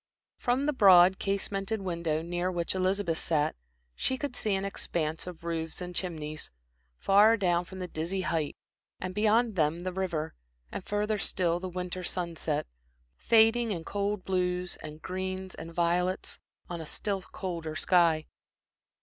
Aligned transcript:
From 0.39 0.65
the 0.65 0.73
broad 0.73 1.19
casemented 1.19 1.79
window 1.83 2.23
near 2.23 2.51
which 2.51 2.73
Elizabeth 2.73 3.19
sat, 3.19 3.55
she 3.93 4.17
could 4.17 4.35
see 4.35 4.55
an 4.55 4.65
expanse 4.65 5.27
of 5.27 5.43
roofs 5.43 5.79
and 5.79 5.93
chimneys, 5.93 6.49
far 6.97 7.37
down 7.37 7.65
from 7.65 7.77
the 7.77 7.87
dizzy 7.87 8.21
height, 8.21 8.55
and 8.99 9.13
beyond 9.13 9.55
them 9.55 9.81
the 9.81 9.93
river, 9.93 10.33
and 10.71 10.83
further 10.83 11.19
still 11.19 11.59
the 11.59 11.69
winter 11.69 12.01
sunset, 12.01 12.65
fading 13.15 13.69
in 13.71 13.83
cold 13.83 14.23
blues 14.25 14.75
and 14.77 15.03
greens 15.03 15.53
and 15.53 15.71
violets, 15.71 16.39
on 16.67 16.81
a 16.81 16.87
still 16.87 17.21
colder 17.21 17.75
sky. 17.75 18.25